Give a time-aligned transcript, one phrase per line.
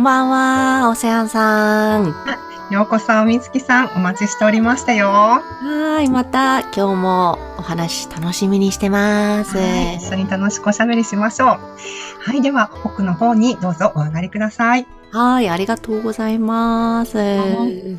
[0.00, 2.14] んばんは、オセアンさん。
[2.70, 5.08] ようこそ、みつきさん、お待ちしておりましたよ。
[5.10, 9.58] はい、また今日もお話楽しみにしてます。
[9.58, 11.48] はい、一緒に楽しくおしゃべりしましょう。
[11.48, 14.86] はい、では、奥の方にどうぞお上がりください。
[15.12, 17.18] はい、ありがとうございます。
[17.18, 17.98] 突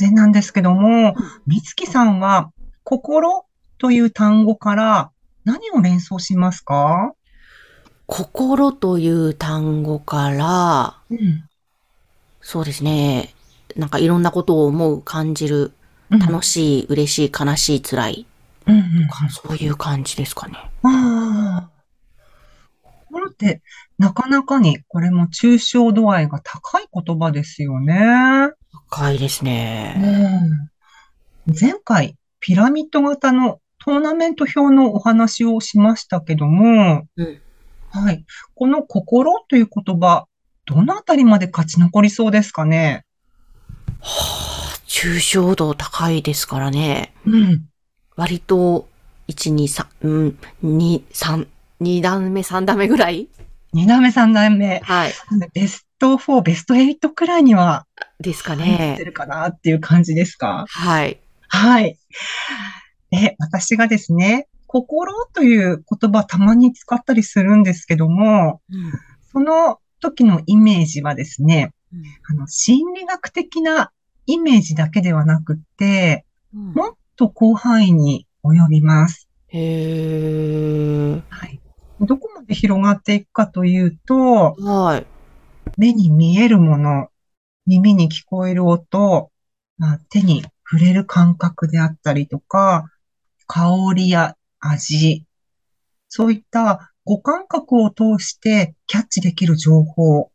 [0.00, 1.14] 然なんですけども、
[1.46, 2.50] みつきさんは、
[2.82, 3.44] 心
[3.78, 5.10] という単語から
[5.44, 7.12] 何を連想しますか？
[8.12, 11.48] 心という単語から、うん。
[12.42, 13.32] そうですね。
[13.74, 15.72] なんかいろんなことを思う、感じる、
[16.10, 18.26] 楽しい、嬉しい、悲しい、辛い。
[18.66, 18.84] うんうん。
[19.30, 20.58] そういう感じですかね。
[20.82, 21.70] ああ。
[22.82, 23.62] 心って、
[23.96, 27.96] なかなかにこれも抽象度合いが高い言葉ですよね。
[28.90, 30.68] 深いですね。
[31.46, 31.54] うん。
[31.58, 37.40] 前回、ピラミッド型のトーナメント表のお話をしましたけども、うん
[37.92, 38.24] はい。
[38.54, 40.26] この心という言葉、
[40.64, 43.04] どのあたりまで勝ち残りそうですかね？
[44.86, 47.12] 抽象度高いですからね。
[47.26, 47.68] うん。
[48.16, 48.88] 割と、
[49.28, 51.46] 1、2、3、うん、2、3、
[51.80, 53.28] 2段目、3段目ぐらい？
[53.72, 54.80] 二段目、三段目。
[54.80, 55.12] はい。
[55.54, 57.86] ベスト4、ベスト8くらいには
[58.20, 59.04] ですか入ってね。
[59.04, 60.66] るかなっていう感じですか？
[60.68, 61.18] はい。
[61.48, 61.98] はい。
[63.12, 68.92] え、私がですね、心という言葉たまに使ったりするんですけども、うん
[69.30, 72.02] その時のイメージはですね、うん
[72.36, 73.92] あの、心理学的な
[74.26, 76.24] イメージだけではなくって、
[76.54, 79.28] うんもっと広範囲に及びます。
[79.48, 81.22] へー。
[81.28, 81.60] はい。
[82.00, 85.06] どこまで広がっていくかというと、はい。
[85.76, 87.08] 目に見えるもの、
[87.66, 89.30] 耳に聞こえる音、
[89.78, 92.90] まあ、手に触れる感覚であったりとか、
[93.46, 95.24] 香りや味、
[96.08, 100.30] そういった五感覚を通してキャッチできる情報、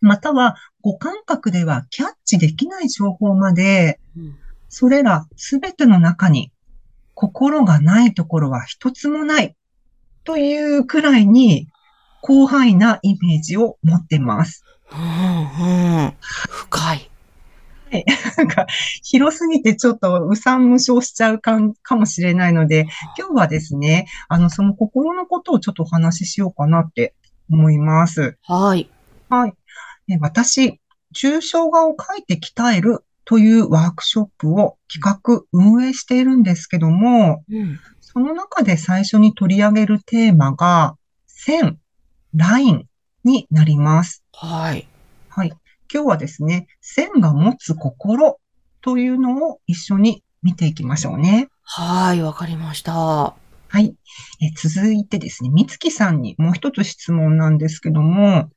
[0.00, 4.38] または五感覚ではキャッチできない情報まで、うん
[4.76, 6.50] それらすべての中に
[7.14, 9.54] 心がないところは一つもない
[10.24, 11.68] というくらいに
[12.26, 14.64] 広範囲なイメージを持っています。
[14.90, 16.14] うん、うん。
[16.48, 17.10] 深い。
[17.92, 18.23] なんか
[19.02, 22.86] 広すぎてちょっとうさん無償しちゃうかんかもしれないので、
[23.18, 27.14] 今日はですね、あの、その心のことをちょっとお話ししようかなって
[27.50, 28.38] 思います。
[28.42, 28.88] はい。
[29.28, 29.54] はい。
[30.08, 30.80] え私、
[31.14, 37.78] 抽象画を描いて鍛えるというワークショップを企画、運営しているんですけども、うん。
[38.00, 40.96] その中で最初に取り上げるテーマが、
[41.26, 41.78] 線、
[42.34, 42.86] ライン
[43.24, 44.22] になります。
[44.32, 44.86] はい。
[45.28, 45.52] はい。
[45.92, 48.38] 今日はですね、線が持つ心
[48.84, 51.48] というのを一緒に見ていきましょうね。
[51.62, 52.92] はい、わかりました。
[52.92, 53.34] は
[53.80, 53.94] い。
[54.42, 58.50] え続いてですね、みつきさんにもう一つ質問なんですけども、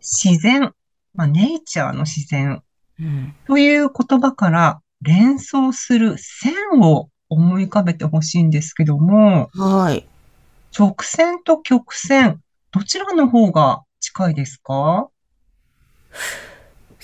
[0.00, 0.72] 自然、
[1.14, 2.60] まあ、ネイチャーの自然
[2.98, 3.34] うん。
[3.46, 10.06] という言葉から連想する線を思い浮かべてほしいんですけども、はい。
[10.76, 12.40] 直線と曲線、
[12.72, 15.08] どちらの方が近いですか？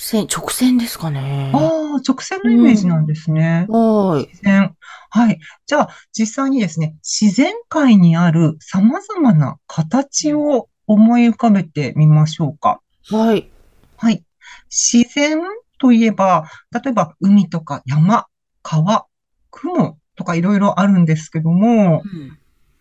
[0.01, 1.53] 線、直線ですかね。
[1.55, 3.67] ああ、直線のイメージなんですね。
[3.69, 4.27] はい。
[4.29, 4.77] 自然。
[5.11, 5.39] はい。
[5.67, 12.81] じゃあ、実際にですね、自然界にある様々な形を思い浮かべてみましょうか。
[13.11, 13.49] はい。
[13.97, 14.25] はい。
[14.69, 15.41] 自然
[15.79, 18.27] といえば、例えば海とか山、
[18.63, 19.07] 川、
[19.51, 22.39] 雲とかいろいろあるんですけども、うん。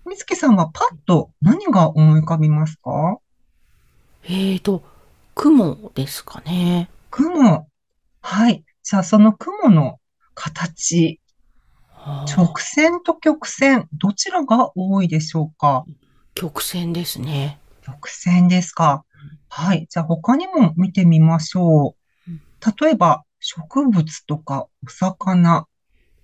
[0.07, 3.19] みつきさんはパッと何が思い浮かびますか？
[4.23, 4.83] えーと、
[5.35, 6.89] 雲ですかね。
[7.09, 7.67] 雲。
[8.21, 8.63] はい。
[8.83, 9.99] じゃあ、その雲の
[10.33, 11.19] 形、
[12.27, 15.85] 直線と曲線、どちらが多いでしょうか？
[16.33, 17.59] 曲線ですね。
[17.81, 19.03] 曲線ですか。
[19.49, 19.87] はい。
[19.89, 21.95] じゃあ他にも見てみましょ
[22.27, 22.41] ううん。
[22.81, 25.67] 例えば、植物とか、お魚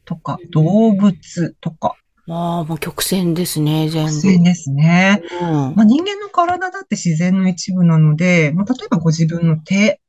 [0.06, 1.96] とかうん、動物とか、
[2.28, 4.12] ああ、もう曲線ですね、全部。
[4.12, 5.22] 曲線ですね。
[5.42, 5.50] うん。
[5.76, 10.05] まあ、人間の体だって自然の一部なので、まあ、例えばご自分の手うん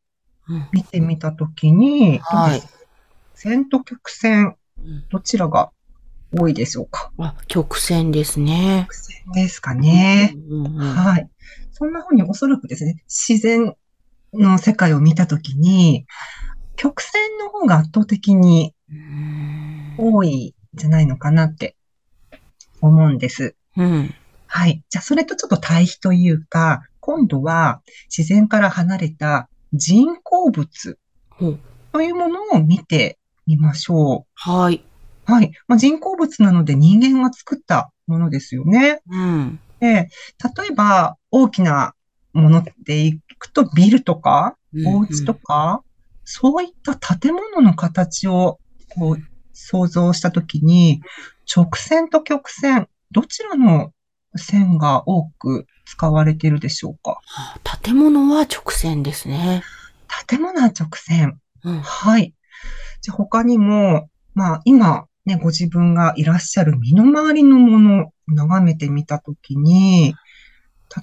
[0.73, 2.63] 見てみたときに、はい
[3.35, 5.71] 線と曲線、うんどちらが
[6.37, 7.13] 多いでしょうか？
[7.19, 8.87] あ、曲線ですね。
[8.89, 10.35] 曲線ですかね。
[10.49, 11.31] うんうんうんはい。
[11.73, 13.75] そんな風におそらくですね、自然
[14.33, 16.07] の世界を見たときに、
[16.77, 21.77] 曲線の方が圧倒的にうん多いんじゃないのかなって
[22.81, 23.55] 思うんです。
[23.77, 24.15] うん。
[24.47, 24.83] はい。
[24.89, 27.83] じゃあ、それとちょっと対比というか、今度は
[28.17, 30.99] 自然から離れた人工物
[31.93, 34.85] というものを見てみましょはい。
[35.29, 35.33] う。
[35.33, 35.53] はい。
[35.67, 39.01] まあ、人工物なので人間が作ったものですよね。
[39.09, 39.61] うん。
[39.81, 40.09] で、例
[40.71, 41.95] えば大きな
[42.33, 45.83] ものでいくとビルとか、お家とか、
[46.25, 48.59] そういった建物の形を
[48.95, 49.19] こう
[49.53, 51.01] 想像したときに、
[51.55, 53.93] 直線と曲線、どちらの
[54.37, 57.21] 線が多く使われているでしょうか？
[57.37, 59.63] あ建物は直線ですね。
[60.27, 61.41] 建物は直線。
[61.65, 61.81] うん。
[61.81, 62.35] はい。
[63.01, 70.15] じゃあ他にも、まあ今ね、ご自分がいらっしゃる身の回りのものを眺めてみたときに、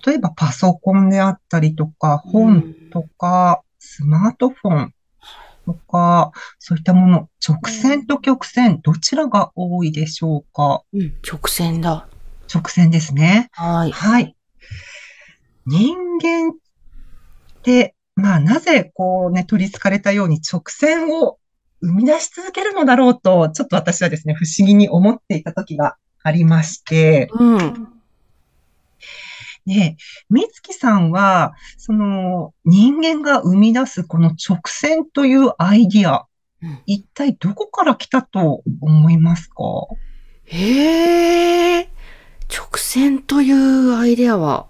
[0.06, 4.94] 例えばパソコンであったりとか、本とか、スマートフォン
[5.66, 10.84] とか、そういったもの、直線と曲線、どちらが多いでしょうか？
[10.94, 11.14] うん。
[11.30, 12.08] 直線だ。
[12.54, 13.50] 直線ですね。
[13.52, 13.92] はい。
[13.92, 14.36] はい。
[15.66, 16.56] 人間っ
[17.64, 21.38] て、まあなぜこうね、取り憑かれたように直線を
[21.82, 27.88] 生み出し続けるのだろうと、ちょっと私はですね、不思議に思っていた時がありまして、うん。
[29.66, 29.98] で、
[30.30, 36.28] 美月さんは、その人間が生み出すこの直線というアイディア、
[36.62, 39.64] うん一体どこから来たと思いますか？
[40.46, 41.90] へえ。
[42.50, 44.68] 直線というアイデアは。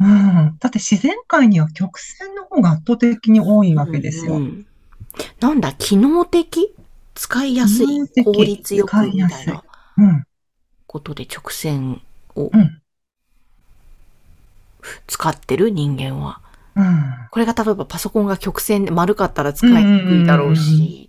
[0.00, 0.56] うん。
[0.58, 4.36] だって自然界には曲線の方が圧倒的に多いわけですよ。
[4.36, 4.66] うん
[5.40, 6.72] なんだ、機能的？
[7.14, 7.86] 使いやすい？
[8.24, 9.64] 効率よくみたいな
[9.98, 10.24] うん。
[10.86, 12.00] ことで直線
[12.36, 12.80] をうん。
[15.08, 15.70] 使ってる？
[15.70, 16.40] 人間は。
[16.76, 17.14] うん。
[17.30, 21.08] これが例えばパソコンが曲線で丸かったら使いにくいだろうし。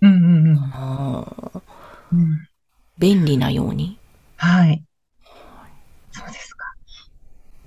[2.98, 3.98] 便利なように。
[4.36, 4.82] はい。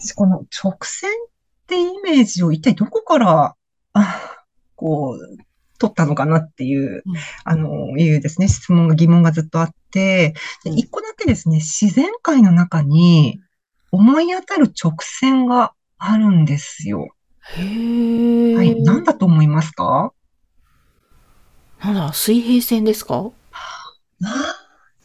[0.06, 1.13] 私この直線っ
[1.68, 3.56] てイメージを一体どこから、
[3.94, 4.22] あ
[4.75, 5.38] こう、
[5.80, 13.42] 取ったのかなっていう、うんあの、いうですね、質問が疑問がずっとあって、一個だけですね、自然界の中に
[13.92, 17.10] 思い当たる直線があるんですよ。
[17.57, 18.56] へえ。
[18.56, 18.81] はい。
[18.84, 20.13] 何だと思いますか？
[21.81, 23.31] なんだ、水平線ですか？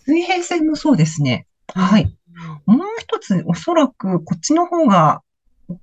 [0.04, 1.46] 水平線もそうですね。
[1.74, 2.16] はい。。
[2.66, 5.22] もう一つ、おそらくこっちの方が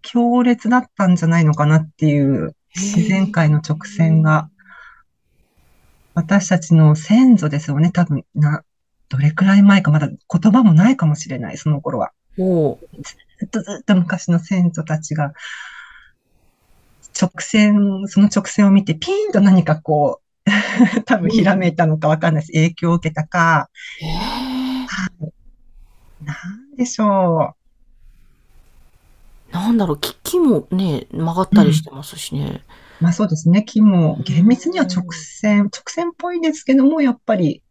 [0.01, 4.49] 強烈だったんじゃないのかなっていう自然界の直線が、
[6.13, 7.91] 私たちの先祖ですよね。
[7.91, 8.63] 多分、な、
[9.09, 12.11] どれくらい前か、まだ言葉もないかもしれない、その頃は。
[13.39, 15.33] ずっとずっと昔の先祖たちが、
[17.19, 20.27] 直線、その直線を見てピーンと何かこう、
[21.05, 22.53] 多分ひらめいたのかわかんないです。
[22.53, 23.69] 影響を受けたか。
[26.27, 26.33] な
[26.73, 27.55] んでしょ
[29.51, 32.61] なんだろう、木木もね、曲がったりしてますしね。
[32.99, 33.03] う。
[33.03, 33.63] まあそうですね。
[33.63, 37.63] 木も厳密には直線、直線っぽいですけども、やっぱり、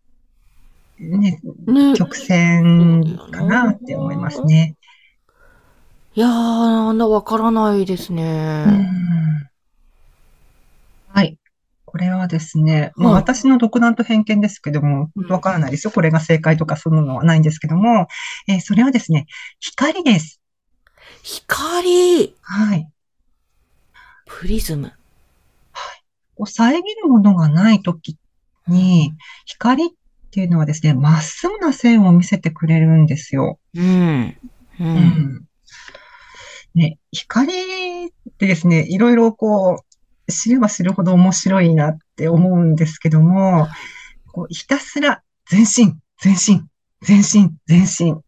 [0.99, 1.95] ね、ね。
[1.95, 4.77] 曲線かなって思いますね。
[6.15, 8.65] いやー、なんだ、わからないですうね。
[8.65, 9.56] んはい。
[11.97, 15.91] これはですね、まあはい私の独断と偏見ですけども、うんわからないですよ。
[15.91, 18.07] これが正解とかそんなのはないんですけども、
[18.49, 19.27] えーそれはですね、
[19.61, 20.43] 光です。
[21.23, 22.91] 光はい。
[24.27, 24.93] プリズム。
[26.35, 28.19] こう遮るものがないとき
[28.69, 29.15] に、
[29.47, 29.89] 光っ
[30.31, 33.59] ていうのはですね、まっすぐな線を見せてくれるんですよ。
[33.75, 34.37] うん。
[34.79, 34.85] う。
[34.85, 35.45] うんん。
[36.75, 39.96] ね、光ってですね、いろいろこう、
[40.29, 43.69] 知れば知るほど面白いなって思うんですけども、
[44.33, 46.67] こうひたすら前進、前進、
[47.07, 48.21] 前進、前進。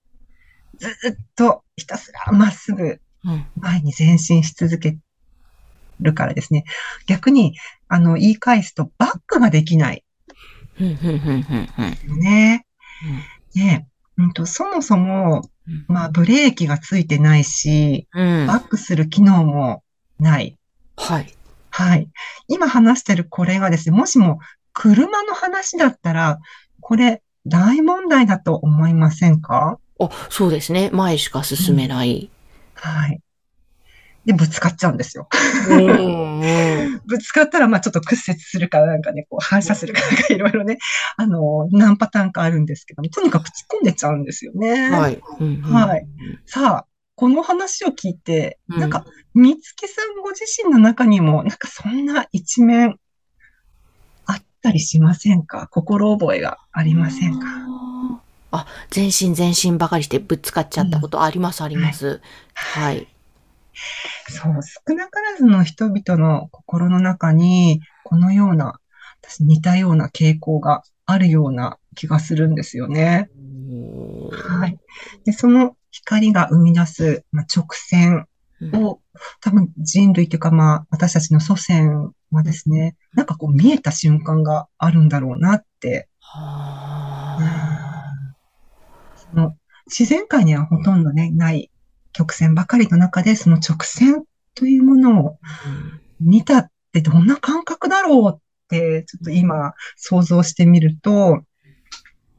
[0.79, 3.51] ずっとひたすらまっすぐうん。
[3.57, 4.97] 前に前進し続け
[6.01, 6.65] るからですね。
[7.07, 7.57] 逆に、
[7.89, 10.05] あの、言い返すとバックができない
[10.79, 10.87] うん。
[10.87, 10.97] うん。
[10.97, 11.69] うん。
[11.79, 12.11] うん。
[12.11, 12.65] よね。
[13.55, 15.43] ね、うんと、そもそも、
[15.89, 18.47] まあ、ブレーキがついてないし、うん。
[18.47, 19.83] バックする機能も
[20.19, 20.59] ない。
[20.97, 21.38] はい。
[21.79, 22.09] はい。
[22.49, 24.41] 今話してるこれがですね、もしも
[24.73, 26.41] 車の話だったら、
[26.81, 29.79] これ大問題だと思いませんか？
[30.01, 30.91] あ、そうですね。
[30.93, 32.31] 前しか進めない。
[32.75, 33.21] はい。
[34.25, 35.29] で、ぶつかっちゃうんですよ。
[35.69, 40.79] うんうん ぶつかったら、まあちょっと屈折するかなんかね、こう反射するかなんかいろいろね、
[41.17, 44.91] あの、何パターンかあるんですけども、とにかく突っ込んでっちゃうんですよね。
[44.91, 45.21] はい。
[45.41, 46.07] うんうんはい。
[46.45, 46.87] さあ、
[47.19, 52.97] この話を聞いて、うんなんか、みつけさんご自身の中にも、なんかそんな一面
[54.25, 55.67] あったりしませんか？
[55.73, 57.47] 心覚えがありませんか？
[58.53, 62.21] あ、全身全身ばかりしてぶつかっちゃったことあります、あります。
[62.55, 63.09] はい。
[64.29, 64.53] そう、
[64.89, 68.79] 少なからずの人々の心の中に、このような、
[69.23, 73.29] 私似たような傾向があるような気がするんですよね。
[74.31, 74.79] はい。
[75.25, 78.27] で、その光が生み出す、まあ、直線
[78.61, 78.85] うん。
[78.85, 79.01] を、
[79.41, 87.39] 多分人類というかまあ、私たちの祖先はですね、なんかこう見えた瞬間があるんだろうなって、は
[89.17, 91.71] その自然界にはほとんどね、ない
[92.13, 101.43] 曲線ばかりの中で、その直線というものをあ見たってどんな感覚だろうって、ちょっと今想像してみると、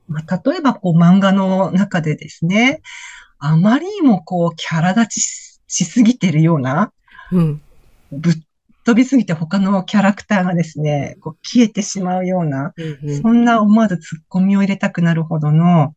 [0.07, 2.81] まあ、例えばこう漫画の中でですね、
[3.39, 6.91] あまりにもこうキャラ立ちししすぎてるような、
[7.31, 7.62] うん。
[8.12, 8.34] ぶっ
[8.86, 15.93] 飛びすぎて他のキャラクターがですね、こう消えてしまうような、うんそんな思わず突っ込みを入れたくなるほどの、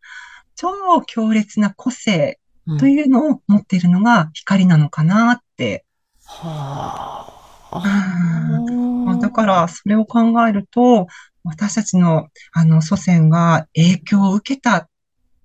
[0.57, 5.85] 超強烈な個性うんというのを持っているのが光なのかなって。
[6.27, 7.33] は
[7.73, 9.17] まああ。
[9.17, 11.07] だから、それを考えると、
[11.45, 14.89] 私たちの、あの、祖先が影響を受けたっ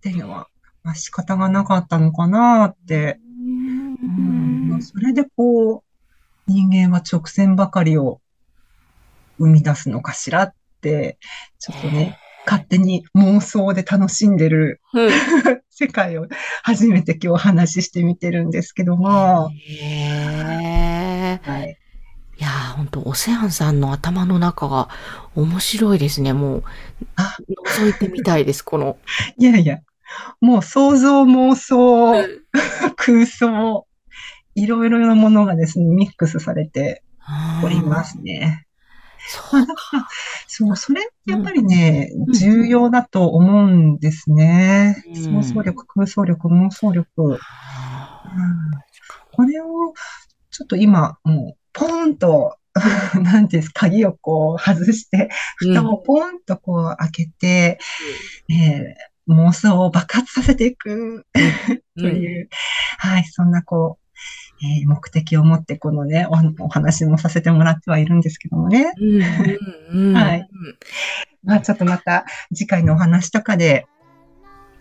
[0.02, 0.48] ていうのは、
[0.88, 3.20] まあ、仕方がなかったのかなって。
[3.22, 5.84] うんまあそれでこう、
[6.48, 8.22] 人間は直線ばかりを
[9.38, 11.18] 生み出すのかしらって、
[11.60, 15.10] ちょっとね、勝手に妄想で楽しんでるうん
[15.70, 16.28] 世界を
[16.64, 21.42] 初めて今日話してみてるんですけども、へえ。
[21.44, 21.78] はい。
[22.40, 24.90] いやー、ほんと、オセアンさんの頭の中が
[25.36, 26.34] 面白いですね。
[26.34, 26.64] もう、
[27.16, 27.36] あ
[27.78, 28.98] 覗いてみたいです、この。
[29.38, 29.80] いやいや、
[30.42, 32.14] もう想像妄想、
[32.96, 33.88] 空想、
[34.56, 37.04] いろいろなものがですね、ミックスされて
[37.64, 38.68] おりますね。
[39.30, 40.08] そうから、
[40.48, 42.34] そう、それってやっぱりね、うん。
[42.34, 45.04] 重要だと思うんですね。
[45.08, 45.44] うん。
[45.44, 47.10] 想像力、空想力、妄想力。
[47.24, 47.38] うん。
[49.34, 49.94] これを、
[50.50, 52.58] ちょっと今、もう、ポーンと、
[53.22, 57.80] なんていうんですか、鍵をこう外して、蓋をポーンとこう開けて、
[58.50, 61.26] えー妄想を爆発させていく
[61.98, 62.50] という、
[62.98, 66.26] はい、そんなこう、えー目的を持ってこのね、
[66.60, 68.92] おお話もさせてもらってはいるんですけどもね。
[69.00, 69.22] うん
[69.92, 70.50] うんうんはい
[71.44, 73.86] まあちょっとまた次回のお話とかで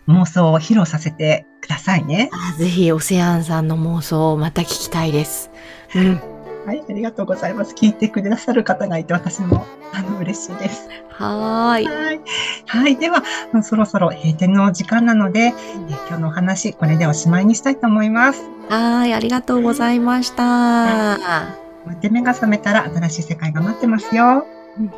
[0.07, 2.29] 妄想を披露させてくださいね。
[2.31, 5.51] あぜひ、オセアンさんの妄想をまた聞きたいです。
[5.95, 6.36] うん。
[6.67, 7.73] はい、ありがとうございます。
[7.73, 10.89] 聞いてくださる方がいて私もあの嬉しいです。
[11.07, 11.85] はーい。
[11.85, 12.19] はい。
[12.65, 12.97] はい。
[12.97, 13.23] では、
[13.63, 18.41] そろそろ閉店の時間なので、えー今日のお話、これでおしまいにしたいと思います。
[18.67, 20.43] はーい、ありがとうございました。
[20.43, 24.45] また目が覚めたら新しい世界が待ってますよ。
[24.77, 24.91] うん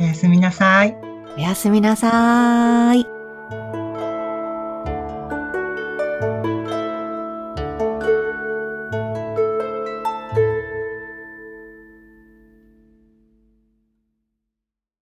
[0.00, 0.96] おやすみなさい。
[1.36, 2.98] おやすみなさー
[3.74, 3.77] い。